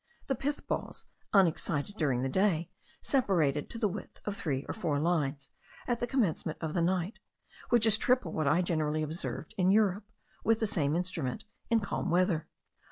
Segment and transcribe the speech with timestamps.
[0.25, 2.71] The pith balls, unexcited during the day,
[3.03, 5.51] separated to the width of three or four lines
[5.87, 7.19] at the commencement of the night,
[7.69, 10.09] which is triple what I generally observed in Europe,
[10.43, 12.47] with the same instrument, in calm weather.